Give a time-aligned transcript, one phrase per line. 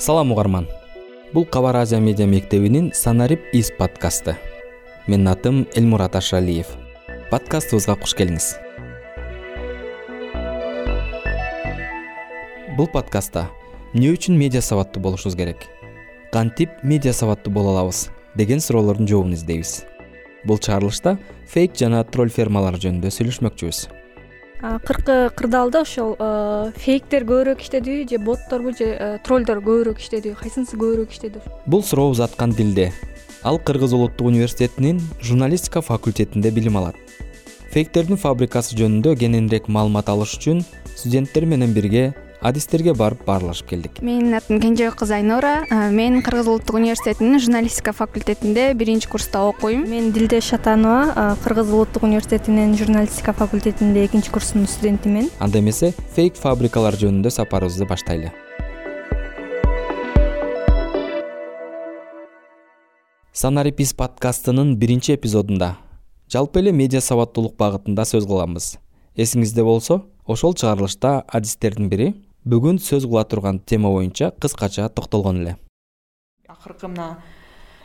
[0.00, 0.66] салам угарман.
[1.34, 4.36] Бул кабар азия медиа мектебинин санарип из подкасты.
[5.06, 6.66] Менин атым элмурат ашалиев.
[7.30, 8.54] Подкастыбызга куш келиңиз.
[12.78, 13.50] Бул подкастта
[13.92, 15.68] эмне үчүн медиа сабаттуу болушубуз керек?
[16.32, 19.84] Кантип медиа сабаттуу боло алабыз деген суроолордун жообун издейбиз.
[20.44, 23.99] Бул чыгарылышта фейк жана тролль фермалары жөнүндө сүйлөшмөкчүбүз
[24.62, 26.16] акыркы кырдаалда ошол
[26.76, 32.52] фейктер көбүрөөк иштедиби же ботторбу же троллдор көбүрөөк иштедиби кайсынысы көбүрөөк иштеди бул суроо узаткан
[32.52, 32.92] дилде
[33.42, 36.96] ал кыргыз улуттук университетинин журналистика факультетинде билим алат.
[37.72, 40.64] Фейктердин фабрикасы жөнүндө кененирээк маалымат алыш үчүн
[40.96, 44.00] студенттер менен бирге адистерге барып баарлашып келдик.
[44.02, 45.66] Менин атым кенжебек кызы айнура.
[45.90, 49.84] Мен кыргыз улуттук университетинин журналистика факультетинде биринчи курста окуйм.
[49.88, 55.30] Мен дилдеш шатанова кыргыз улуттук университетинин журналистика факультетинде экинчи курстун студентимин.
[55.38, 58.32] Анда эмесе фейк фабрикалар жөнүндө сапарыбызды баштайлы.
[63.32, 65.76] Санарипис подкастынын биринчи эпизодунда.
[66.30, 68.76] Жалпы эле медиа сабаттуулук багытында сөз кылганбыз
[69.16, 75.56] эсиңизде болсо ошол чыгарылышта адистердин бири бүгүн сөз кыла турган тема боюнча кыскача токтолгон эле.
[76.48, 77.18] Акыркы мына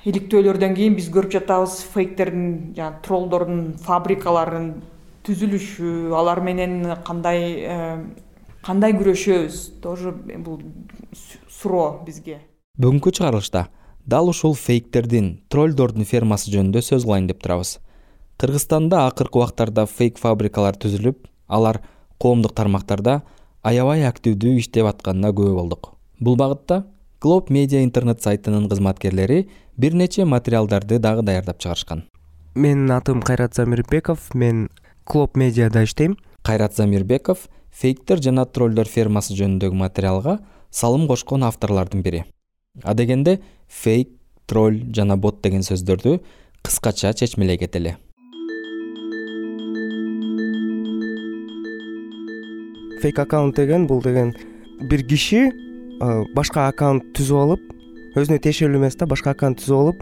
[0.06, 4.70] иликтөөлөрдөн кийин биз көрүп жатабыз фейктердин жанаг троллдордун фабрикаларынын
[5.26, 7.80] түзүлүшү алар менен кандай э,
[8.66, 9.82] кандай күрөшөбүз?
[9.82, 10.62] Тоже бул
[11.50, 12.40] суроо бизге.
[12.80, 13.68] Бүгүнкү чыгарылышта
[14.06, 17.80] дал ушул фейктердин троллдордун фермасы жөнүндө сөз кылайын деп турабыз.
[18.38, 21.82] Кыргызстанда акыркы убактарда фейк фабрикалар түзүлүп алар
[22.20, 23.22] коомдук тармактарда
[23.66, 25.90] аябай активдүү иштеп атканына күбө болдук.
[26.22, 26.84] Бул багытта
[27.22, 32.06] глоб медиа интернет сайтынын кызматкерлери бир нече материалдарды дагы даярдап чыгарышкан.
[32.56, 34.70] Менин атым кайрат замирбеков мен
[35.04, 36.18] клоб медиада иштейм.
[36.44, 42.24] Кайрат замирбеков фейктер жана троллдор фермасы жөнүндөгү материалга салым кошкон авторлордун бири.
[42.84, 44.14] Адегенде фейк
[44.46, 46.20] тролль жана бот деген сөздөрдү
[46.62, 47.98] кыскача чечмелей кетели
[53.06, 54.34] фейк аккаунт деген бул деген
[54.90, 55.52] бир киши
[56.34, 57.66] башка аккаунт түзүп алып
[58.18, 60.02] өзүнө тиешелүү эмес да башка аккаунт түзүп алып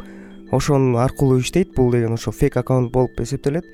[0.56, 3.66] ошонун аркылуу иштейт бул деген ошо фейк аккаунт болуп эсептелет.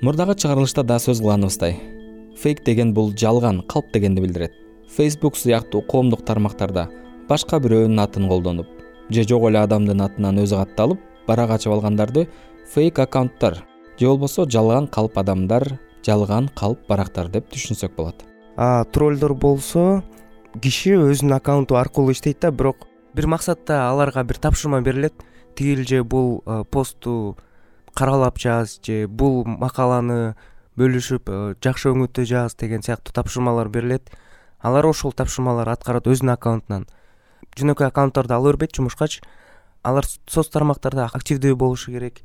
[0.00, 1.76] Мурдагы чыгарылышта да сөз кылганыбыздай
[2.40, 4.56] фейк деген бул жалган калп дегенди билдирет.
[4.96, 6.88] Фейсбук сыяктуу коомдук тармактарда
[7.28, 8.72] башка бирөөнүн атын колдонуп
[9.10, 12.28] же жок эле адамдын атынан өзү катталып барак ачып алгандарды
[12.72, 13.66] фейк аккаунттар
[13.98, 15.74] же болбосо жалган калп адамдар
[16.06, 20.02] жалган калп барактар деп түшүнсөк болот троллдор болсо
[20.60, 25.14] киши өзүнүн аккаунту аркылуу иштейт да бирок бир максатта аларга бир тапшырма берилет.
[25.54, 27.36] Тигил же бул постту
[27.94, 30.34] каралап жаз же бул макаланы
[30.76, 31.28] бөлүшүп
[31.64, 34.10] жакшы өңүттө жаз деген сыяктуу тапшырмалар берилет.
[34.60, 36.86] Алар ошол тапшырмаларды аткарат өзүнүн аккаунтунан.
[37.56, 39.20] Жөнөкөй аккаунттарды ала бербейт жумушкачы
[39.82, 42.20] алар соц тармактарда активдүү болушу керек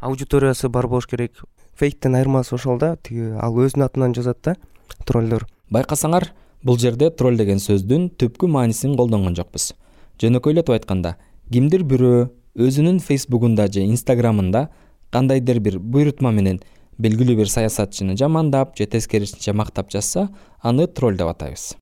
[0.00, 1.44] аудиториясы бар болуш керек.
[1.76, 4.56] Фейктен айырмасы ошол да тиги ал өзүнүн атынан жазат да
[5.04, 6.30] троллдор байкасаңар
[6.62, 9.72] бул жерде тролль деген сөздүн түпкү маанисин колдонгон жокпуз.
[10.20, 11.16] Жөнөкөйлөтүп айтканда
[11.50, 12.28] кимдир бирөө
[12.60, 14.68] өзүнүн фейсбугунда же инстаграмында
[15.10, 16.60] кандайдыр бир буйрутма менен
[16.98, 20.28] белгилүү бир саясатчыны жамандап же тескерисинче мактап жазса
[20.62, 21.76] аны тролль деп атайбыз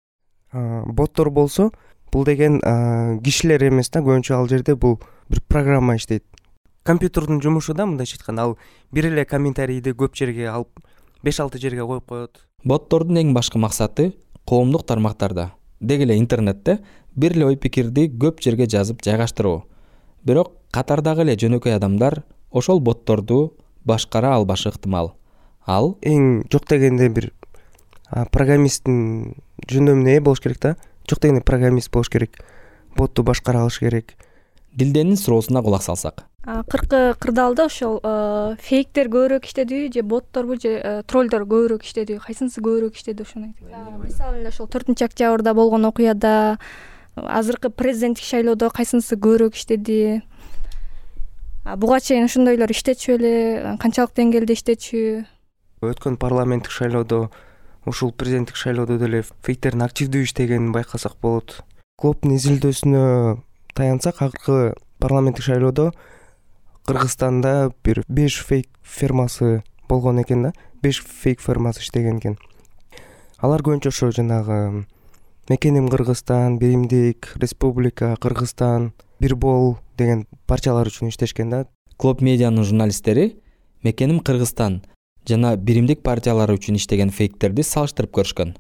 [0.53, 1.71] боттор болсо
[2.13, 2.61] бул деген
[3.25, 6.25] кишилер эмес да көбүнчө ал жерде бул бир программа иштейт.
[6.85, 8.59] Компьютердун жумушу да мындайча айтканда ал
[8.93, 10.81] бир эле комментарийди көп жерге алып
[11.23, 12.39] беш алты жерге коюп коет.
[12.65, 14.13] Боттордун эң башкы максаты
[14.47, 16.79] коомдук тармактарда деги эле интернетте
[17.17, 19.65] бир эле ой пикирди көп жерге жазып жайгаштыруу.
[20.25, 25.15] Бирок катардагы эле жөнөкөй адамдар ошол ботторду башкара албашы ыктымал.
[25.67, 27.33] Ал эң жок дегенде бир
[28.33, 29.35] программисттин
[29.69, 30.77] жөндөмүнө ээ болуш керек да?
[31.09, 32.43] Жок дегенде программист болуш керек
[32.97, 34.15] ботту башкара алыш керек.
[34.75, 37.99] Дилденин суроосуна кулак салсак акыркы кырдаалда ошол
[38.65, 43.99] фейктер көбүрөөк иштедиби же ботторбу же э, троллдор көбүрөөк иштедиби кайсынысы көбүрөөк иштеди ошону айтыңыз
[44.05, 46.57] мисалы эле ошол төртүнчү октябрда болгон окуяда
[47.17, 50.23] азыркы президенттик шайлоодо кайсынысы көбүрөөк иштеди?
[51.77, 55.03] Буга чейин ошондойлор иштечү беле канчалык деңгээлде иштечү?
[55.85, 57.29] Өткөн парламенттик шайлоодо
[57.85, 61.61] ушул президенттик шайлоодо деле фейктердин активдүү иштегенин байкасак болот.
[62.01, 63.03] Клубдун изилдөөсүнө
[63.75, 65.93] таянсак акыркы парламенттик шайлоодо
[66.89, 70.53] кыргызстанда бир беш фейк фермасы болгон экен да.
[70.83, 72.39] Беш фейк фермасы иштеген экен.
[73.39, 74.87] Алар көбүнчө ошо жанагы
[75.51, 81.67] мекеним кыргызстан биримдик республика кыргызстан бир бол деген партиялар үчүн иштешкен да.
[81.99, 83.37] Клоб медианын журналисттери
[83.85, 84.81] мекеним кыргызстан
[85.29, 88.57] жана биримдик партиялары үчүн иштеген фейктерди салыштырып көрүшкөн.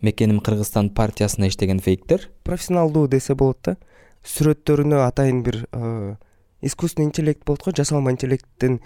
[0.00, 3.76] Мекеним кыргызстан партиясына иштеген фейктер профессионалдуу десе болот да
[4.24, 5.66] сүрөттөрүнө атайын бир
[6.66, 8.80] искусственный интеллект болот го жасалма интеллекттен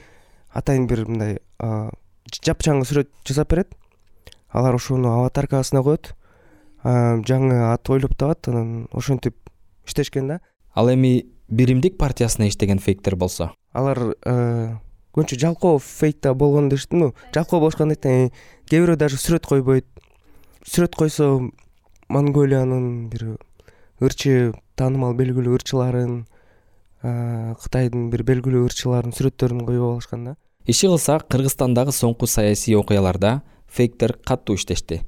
[0.53, 1.39] атайын бир мындай
[2.31, 3.75] жапжаңы сүрөт жасап берет.
[4.51, 6.15] Алар ошону аватаркасына коет.
[6.83, 9.37] Жаңы ат ойлоп табат анан ошентип
[9.87, 10.41] иштешкен да.
[10.75, 13.53] Ал эми биримдик партиясына иштеген фейктер болсо?
[13.73, 18.31] Алар көбүнчө жалкоо фейк да болгон дешти ну жалкоо болушкан кээ
[18.71, 19.87] бирөө даже сүрөт койбойт.
[20.67, 21.51] Сүрөт койсо
[22.09, 23.39] монголиянын бир
[24.01, 26.27] ырчы таанымал белгилүү ырчыларын
[27.03, 30.35] кытайдын бир белгилүү ырчыларынын сүрөттөрүн коюп алышкан да.
[30.67, 35.01] Иши кылсак кыргызстандагы соңку саясий окуяларда фейктер катуу иштешти.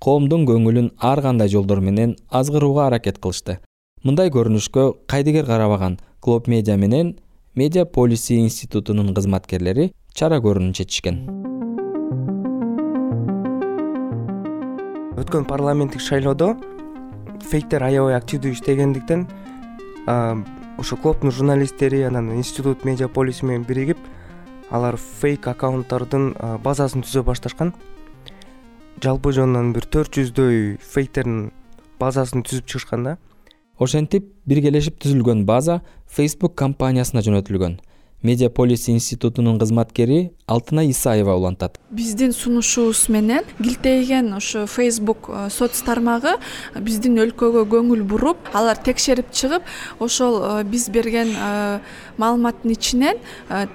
[0.00, 3.58] Коомдун көңүлүн ар кандай жолдор менен азгырууга аракет кылышты.
[4.04, 7.14] Мындай көрүнүшкө кайдыгер карабаган глоб медиа менен
[7.54, 11.18] медиа полиси институтунун кызматкерлери чара көрүүнү чечишкен
[15.20, 16.54] өткөн парламенттик шайлоодо
[17.50, 19.26] фейктер аябай активдүү иштегендиктен
[20.78, 23.98] ошо клубтун журналисттери анан институт медиа полиси менен биригип
[24.70, 26.34] алар фейк аккаунттордун
[26.64, 27.72] базасын түзө башташкан.
[29.02, 31.52] Жалпы жонунан бир төрт жүздөй фейктердин
[32.00, 33.16] базасын түзүп чыгышкан да.
[33.78, 37.78] Ошентип биргелешип түзүлгөн база facebook компаниясына жөнөтүлгөн
[38.24, 41.78] медиа полис институтунун кызматкери алтынай исаева улантат.
[41.90, 46.38] Биздин сунушубуз менен килтейген ошо фейсбук э, соц тармагы
[46.80, 49.68] биздин өлкөгө көңүл буруп алар текшерип чыгып
[50.00, 51.80] ошол э, биз берген э,
[52.16, 53.20] маалыматтын ичинен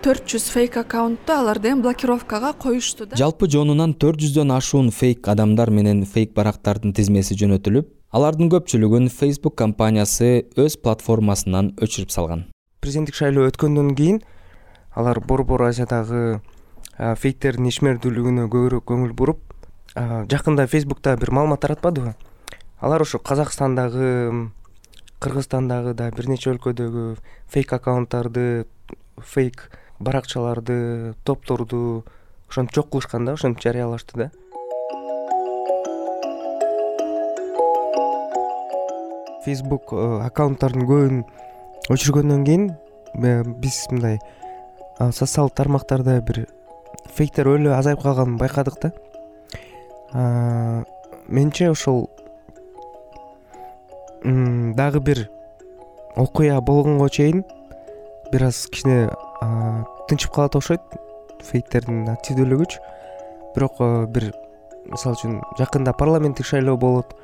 [0.02, 3.16] төрт жүз фейк аккаунтту алар деген блокировкага коюшту да.
[3.16, 9.56] Жалпы жонунан төрт жүздөн ашуун фейк адамдар менен фейк барактардын тизмеси жөнөтүлүп алардын көпчүлүгүн facebook
[9.62, 12.48] компаниясы өз платформасынан өчүрүп салган.
[12.82, 14.22] Президенттик шайлоо өткөндөн кийин
[15.00, 16.42] алар борбор азиядагы
[16.98, 19.54] фейктердин ишмердүүлүгүнө көбүрөөк көңүл буруп
[19.96, 22.16] жакында фейсбукта бир маалымат таратпадыбы
[22.84, 24.50] алар ошо казакстандагы
[25.24, 27.06] кыргызстандагы дагы бир нече өлкөдөгү
[27.48, 28.66] фейк аккаунттарды
[29.24, 29.70] фейк
[30.00, 32.04] баракчаларды топторду
[32.50, 34.30] ошентип жок кылышкан да ошентип жарыялашты да.
[39.46, 41.24] Фейсбук аккаунттардын көбүн
[41.96, 42.68] өчүргөндөн кийин
[43.64, 44.20] биз мындай
[45.00, 46.46] социалдык тармактарда бир
[47.16, 48.92] фейктер өлө азайып калганын байкадык да.
[51.28, 52.10] Менимче ошол
[54.24, 55.30] дагы бир
[56.16, 57.44] окуя болгонго чейин
[58.32, 59.10] бир аз кичине
[60.10, 60.82] тынчып калат окшойт
[61.46, 62.82] фейктердин активдүүлүгүчү
[63.56, 63.80] бирок
[64.12, 64.34] бир
[64.90, 67.16] мисалы үчүн жакында парламенттик шайлоо болот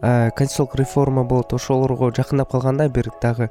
[0.00, 3.48] конституциялык реформа болот ошолорго жакындап калганда бир дагы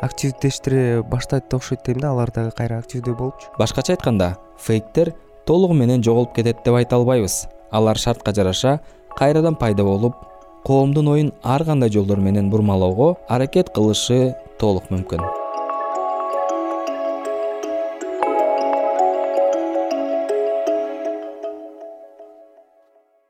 [0.00, 5.12] активдештире баштайт окшойт дейм да алар дагы кайра активдүү болупчу башкача айтканда фейктер
[5.46, 7.46] толугу менен жоголуп кетет деп айта албайбыз.
[7.70, 8.80] Алар шартка жараша
[9.16, 10.14] кайрадан пайда болуп
[10.64, 15.24] коомдун оюн ар кандай жолдор менен бурмалоого аракет кылышы толук мүмкүн.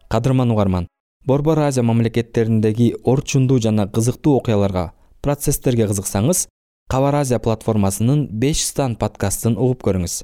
[0.08, 0.88] Кадырман угарман
[1.24, 4.92] борбор азия мамлекеттериндеги орчундуу жана кызыктуу окуяларга
[5.22, 6.46] процесстерге кызыксаңыз
[6.88, 10.22] кабар азия платформасынын беш стан подкастын угуп көрүңүз.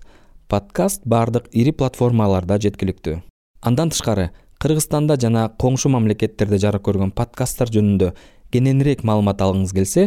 [0.49, 3.19] Подкаст баардык ири платформаларда жеткиликтүү.
[3.61, 4.31] Андан тышкары
[4.65, 8.15] кыргызстанда жана коңшу мамлекеттерде жарык көргөн подкасттар жөнүндө
[8.55, 10.06] кененирээк маалымат алгыңыз келсе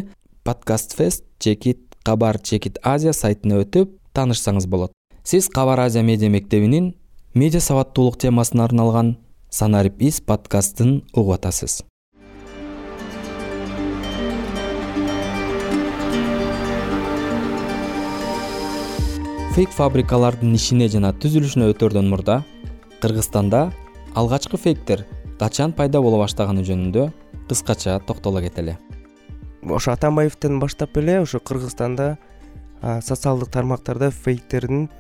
[0.50, 4.96] подкаст фест чекит кабар чекит азия сайтына өтүп таанышсаңыз болот.
[5.24, 6.96] Сиз кабар азия медиа мектебинин
[7.36, 9.18] медиа сабаттуулук темасына арналган
[9.52, 11.84] санарип из подкастын угуп атасыз
[19.58, 22.44] фейк фабрикалардын ишине жана түзүлүшүнө өтөрдөн мурда
[23.02, 23.72] кыргызстанда
[24.14, 25.02] алгачкы фейктер
[25.40, 27.08] качан пайда боло баштаганы жөнүндө
[27.50, 28.78] кыскача токтоло кетели.
[29.66, 32.20] Ошо атамбаевден баштап эле ошо кыргызстанда
[33.02, 34.92] социалдык тармактарда фейктердин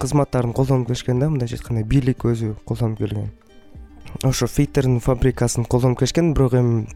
[0.00, 3.30] кызматтарын колдонуп келишкен да мындайча айтканда бийлик өзү колдонуп келген.
[4.24, 6.88] Ошо фейктердин фабрикасын колдонуп келишкен бирок эми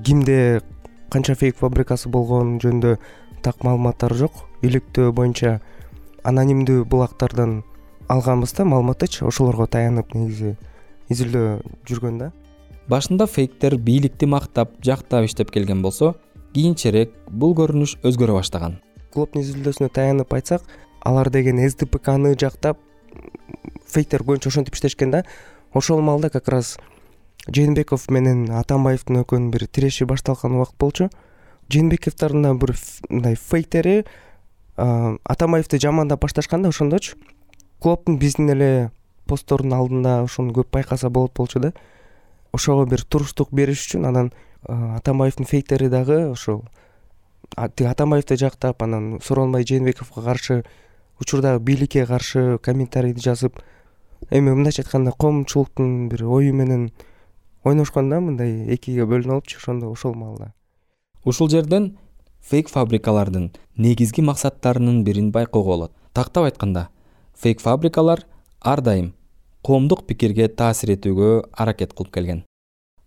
[0.00, 0.62] кимде
[1.10, 2.96] канча фейк фабрикасы болгону жөнүндө
[3.42, 5.60] так маалыматтар жок иликтөө боюнча
[6.24, 7.62] анонимдүү булактардан
[8.08, 10.56] алганбыз да маалыматтычы ошолорго таянып негизи
[11.10, 12.30] изилдөө жүргөн да?
[12.90, 16.14] Башында фейктер бийликти мактап жактап иштеп келген болсо
[16.54, 18.80] кийинчерээк бул көрүнүш өзгөрө баштаган.
[19.14, 20.66] Клубтун изилдөөсүнө таянып айтсак
[21.06, 22.78] алар деген сдпкны жактап
[23.86, 25.24] фейктер көбүнчө ошентип иштешкен да
[25.74, 26.76] ошол маалда как раз
[27.48, 31.08] жээнбеков менен атамбаевдин экөөнүн бир тиреши башталган убакыт болчу.
[31.70, 32.74] Жээнбековдордун дагы бир
[33.08, 34.04] мындай фейктери
[34.80, 37.16] атамбаевди жамандап башташкан да ошондочу.
[37.80, 38.90] Клубтун биздин эле
[39.26, 41.72] посттордун алдында ошону көп байкаса болот болчу да.
[42.52, 44.32] Ошого бир туруштук бериш үчүн анан
[44.66, 46.64] атамбаевдин фейктери дагы ошол
[47.76, 50.64] тиги атамбаевди жактап анан сооронбай жээнбековго каршы
[51.20, 53.60] учурдагы бийликке каршы комментарийди жазып
[54.30, 56.90] эми мындайча айтканда коомчулуктун бир ою менен
[57.64, 60.52] ойношкон да мындай экиге бөлүнүп алыпчы ошондо ошол маалда.
[61.24, 61.98] Ушул жерден
[62.40, 65.92] фейк фабрикалардын негизги максаттарынын бирин байкоого болот.
[66.12, 66.88] Тактап айтканда
[67.34, 68.24] фейк фабрикалар
[68.60, 69.12] ар дайым
[69.62, 72.44] коомдук пикирге таасир этүүгө аракет кылып келген.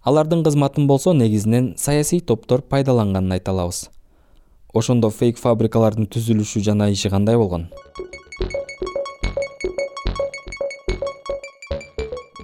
[0.03, 3.89] Алардын кызматын болсо негизинен саясий топтор пайдаланганын айта алабыз.
[4.73, 7.69] Ошондо фейк фабрикалардын түзүлүшү жана иши кандай болгон?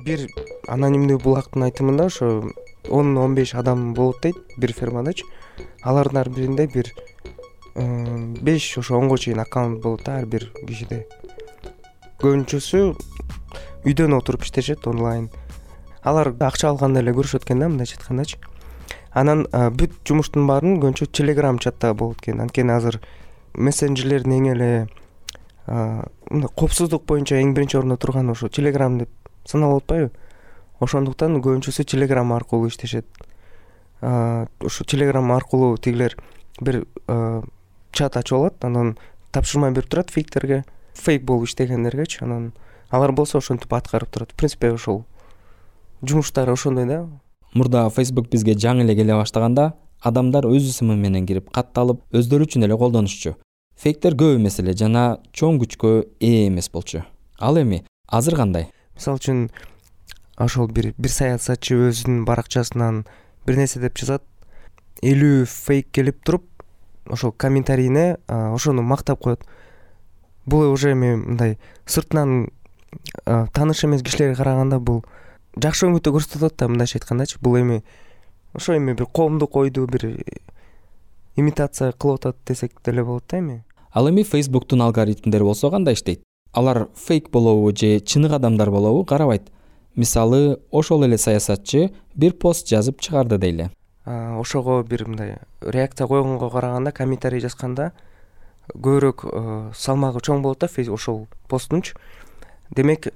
[0.06, 0.26] Бир
[0.68, 2.30] анонимдүү булактын айтымында ошо
[2.90, 5.26] он он беш адам болот дейт бир фермадачы
[5.84, 6.94] алардын ар биринде бир
[8.44, 11.06] беш ошо онго чейин аккаунт болот да ар бир кишиде.
[12.20, 12.96] Көбүнчөсү
[13.86, 15.30] үйдөн отуруп иштешет онлайн.
[16.04, 18.38] Алар акча алганда эле көрүшөт экен да мындайча айткандачы
[19.14, 22.42] анан бүт жумуштун баарын көбүнчө телеграм чатта болот экен.
[22.42, 23.00] Анткени азыр
[23.54, 24.88] мессенджерлердин эң эле
[25.68, 29.10] мындай коопсуздук боюнча эң биринчи орунда турганы ошо телеграм деп
[29.46, 30.12] саналып атпайбы.
[30.80, 33.06] Ошондуктан көбүнчөсү телеграм аркылуу иштешет
[34.02, 36.16] ушу телеграм аркылуу тигилер
[36.62, 36.86] бир
[37.92, 38.98] чат ачып алат анан
[39.32, 40.64] тапшырма берип турат фейктерге.
[40.94, 42.52] Фейк болуп иштегендергечи анан
[42.90, 44.32] алар болсо ошентип аткарып турат.
[44.32, 45.06] В принципе ошол
[46.02, 47.08] жумуштары ошондой да.
[47.54, 52.66] Мурда фейсбук бизге жаңы эле келе баштаганда адамдар өз ысымы менен кирип катталып өздөрү үчүн
[52.68, 53.36] эле колдонушчу.
[53.80, 57.04] Фейктер көп эмес эле жана чоң күчкө ээ эмес болчу.
[57.40, 58.70] Ал эми азыр кандай?
[58.96, 59.50] Мисалы үчүн
[60.38, 63.06] ошол бир бир саясатчы өзүнүн баракчасынан
[63.50, 64.22] бир нерсе деп жазат.
[65.02, 66.46] Элүү фейк келип туруп
[67.10, 69.42] ошол комментарийине ошону мактап коет.
[70.46, 72.52] Бул уже эми мындай сыртынан
[73.26, 75.04] тааныш эмес кишилерге караганда бул
[75.58, 77.84] жакшы үмүттү көрсөтүп атат да мындайча айткандачы бул эми
[78.54, 80.24] ошо эми бир коомдук ойду бир
[81.36, 83.64] имитация кылып атат десек деле болот да эми.
[83.94, 86.22] Ал эми фейсбуктун алгоритмдери болсо кандай иштейт?
[86.54, 89.52] Алар фейк болобу же чыныгы адамдар болобу карабайт
[90.00, 93.70] мисалы ошол эле саясатчы бир пост жазып чыгарды дейли.
[94.06, 97.92] Ошого бир мындай реакция койгонго караганда комментарий жазганда
[98.74, 101.98] көбүрөөк салмагы чоң болот да ошол посттунчу
[102.76, 103.12] демек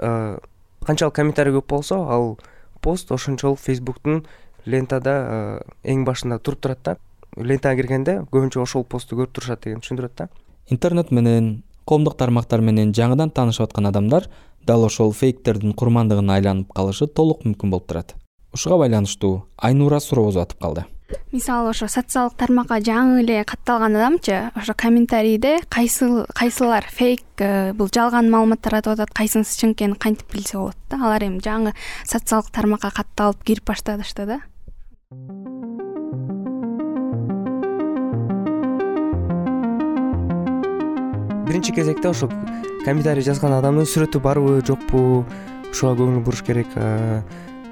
[0.83, 2.37] канчалык комментарий көп болсо ал
[2.81, 4.25] пост ошончолук фейсбуктун
[4.65, 6.97] лентада эң башында туруп турат да.
[7.37, 10.27] Лентага киргенде көбүнчө ошол постту көрүп турушат дегенди түшүндүрөт да.
[10.69, 14.29] Интернет менен коомдук тармактар менен жаңыдан таанышып аткан адамдар
[14.65, 18.15] дал ошол фейктердин курмандыгына айланып калышы толук мүмкүн болуп турат.
[18.53, 20.85] Ушуга байланыштуу айнура суроо узатып калды.
[21.31, 27.89] Мисалы ошо социалдык тармакка жаңы эле катталган адамчы ошо комментарийде кайсы кайсылар фейк э, бул
[27.93, 31.01] жалган маалыматтар айтып атат кайсынысы чын экенин кантип билсе болот да.
[31.03, 31.75] Алар эми жаңы
[32.05, 34.41] социалдык тармакка катталып кирип башташты да
[41.45, 42.29] биринчи кезекте ошо
[42.85, 45.25] комментарий жазган адамдын сүрөтү барбы жокпу?
[45.71, 46.67] Ушуга көңүл буруш керек.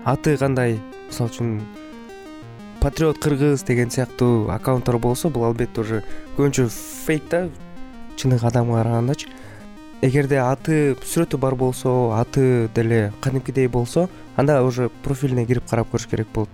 [0.04, 0.80] Аты кандай?
[1.08, 1.51] Мисалы үчүн
[2.82, 6.01] патриот кыргыз деген сыяктуу аккаунттар болсо бул албетте уже
[6.38, 6.68] көбүнчө
[7.06, 7.46] фейк да.
[8.18, 9.30] Чыныгы адамга карагандачы.
[10.01, 16.10] Эгерде аты сүрөтү бар болсо аты деле кадимкидей болсо анда уже профилине кирип карап көрүш
[16.10, 16.50] керек болот.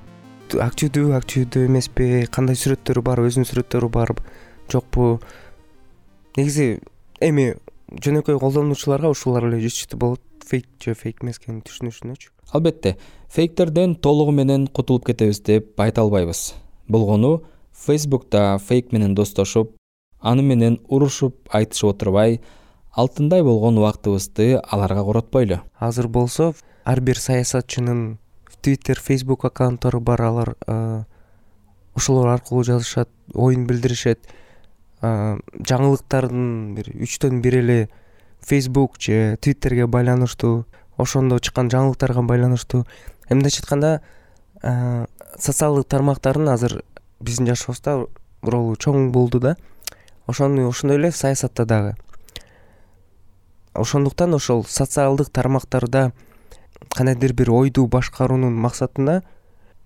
[0.53, 2.27] Активдүүбү активдүү эмеспи.
[2.31, 4.23] Кандай сүрөттөрү бар өзүнүн сүрөттөрү барбы
[4.71, 5.19] жокпу?
[6.37, 6.79] Негизи
[7.21, 7.53] эми
[7.91, 10.23] жөнөкөй колдонуучуларга ушулар эле жетиштүү болот.
[10.47, 12.95] Фейк же фейк эмес экенин түшүнүшүнөчү албетте
[13.35, 16.53] фейктерден толугу менен кутулуп кетебиз деп айта албайбыз.
[16.87, 17.43] Болгону
[17.73, 19.75] фейсбукта фейк менен достошуп
[20.21, 22.39] аны менен урушуп айтышып отурбай
[22.93, 25.59] алтындай болгон убактыбызды аларга коротпойлу.
[25.79, 26.53] Азыр болсо
[26.85, 28.17] ар бир саясатчынын
[28.61, 30.21] твиттер фейсбук аккаунттары бар.
[30.21, 30.55] Алар
[31.93, 34.19] ошолор аркылуу жазышат оюн билдиришет
[35.01, 37.89] жаңылыктардын бир үчтөн бири эле
[38.41, 40.65] фейсбук же твиттерге байланыштуу
[40.97, 42.85] ошондо чыккан жаңылыктарга байланыштуу.
[43.29, 44.01] Мындайча айтканда
[45.37, 46.81] социалдык тармактардын азыр
[47.19, 48.07] биздин жашообузда
[48.41, 49.55] ролу чоң болду да.
[50.25, 51.95] Ошону ошондой эле саясатта дагы.
[53.73, 56.11] Ошондуктан ошол социалдык тармактарда
[56.95, 59.21] кандайдыр бир ойду башкаруунун максатында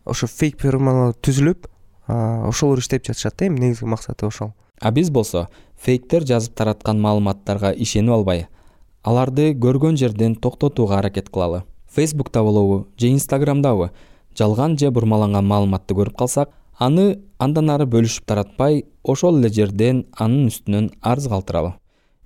[0.06, 1.68] ошо фейк фермалар түзүлүп
[2.08, 5.48] ошолор иштеп жатышат да эми негизги максаты ошол а биз болсо
[5.78, 8.48] фейктер жазып тараткан маалыматтарга ишенип албай
[9.04, 11.64] аларды көргөн жерден токтотууга аракет кылалы.
[11.94, 13.92] Фейсбукта болобу же инстаграмдабы
[14.38, 20.48] жалган же бурмаланган маалыматты көрүп калсак аны андан ары бөлүшүп таратпай ошол эле жерден анын
[20.50, 21.74] үстүнөн арыз калтыралы.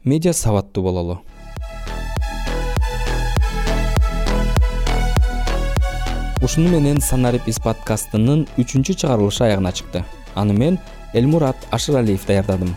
[0.04, 1.20] Медиа сабаттуу бололу.
[6.44, 10.04] Ушуну менен санарип из подкастынын үчүнчү чыгарылышы аягына чыкты.
[10.36, 10.78] Аны мен
[11.16, 12.76] элмурат ашыралиев даярдадым.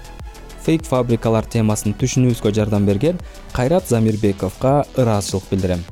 [0.63, 3.19] Фейк фабрикалар темасын түшүнүүбүзгө жардам берген
[3.53, 5.85] кайрат замирбековго ыраазычылык билдирем.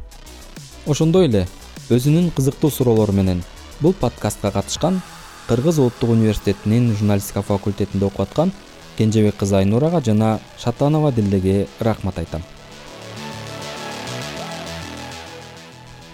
[0.87, 1.47] Ошондой эле
[1.91, 3.43] өзүнүн кызыктуу суроолору менен
[3.81, 5.01] бул подкастка катышкан
[5.49, 8.53] кыргыз улуттук университетинин журналистика факультетинде окуп аткан
[8.99, 12.43] кенжебек кызы айнурага жана шатанова дилдеге рахмат айтам.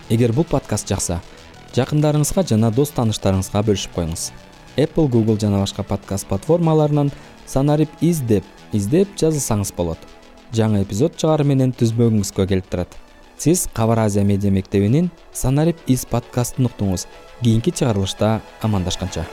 [0.08, 1.20] Эгер бул подкаст жакса
[1.76, 4.30] жакындарыңызга жана дос тааныштарыңызга бөлүшүп коюңуз
[4.76, 7.10] apple google жана башка подкаст платформаларынан
[7.46, 9.98] санарип из деп издеп жазылсаңыз болот.
[10.52, 12.96] Жаңы эпизод чыгаары менен түзмөгүңүзгө келип турат.
[13.38, 17.06] Сиз кабар азия медиа мектебинин санарип из подкастын уктуңуз.
[17.42, 19.26] Кийинки чыгарылышта амандашканча